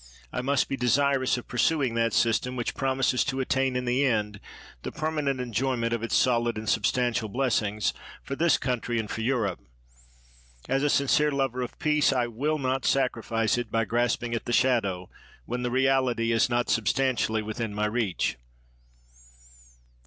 I 0.33 0.41
must 0.41 0.67
be 0.67 0.75
de 0.75 0.87
sirous 0.87 1.37
of 1.37 1.47
pursuing 1.47 1.93
that 1.93 2.11
system 2.11 2.55
which 2.55 2.73
promises 2.73 3.23
to 3.25 3.39
attain 3.39 3.75
in 3.75 3.85
the 3.85 4.03
end 4.03 4.39
the 4.81 4.91
permanent 4.91 5.39
enjoyment 5.39 5.93
of 5.93 6.01
its 6.01 6.15
solid 6.15 6.57
and 6.57 6.67
substantial 6.67 7.29
blessings 7.29 7.93
for 8.23 8.35
this 8.35 8.57
country 8.57 8.97
and 8.99 9.11
for 9.11 9.21
Europe. 9.21 9.59
As 10.67 10.81
a 10.81 10.89
sincere 10.89 11.31
lover 11.31 11.61
of 11.61 11.77
peace 11.77 12.11
I 12.11 12.25
will 12.25 12.57
not 12.57 12.83
sacrifice 12.83 13.59
it 13.59 13.69
by 13.69 13.85
grasping 13.85 14.33
at 14.33 14.45
the 14.45 14.53
shadow 14.53 15.07
when 15.45 15.61
the 15.61 15.69
reality 15.69 16.31
is 16.31 16.49
not 16.49 16.71
substantially 16.71 17.43
with 17.43 17.61
in 17.61 17.71
my 17.75 17.85
reach. 17.85 18.37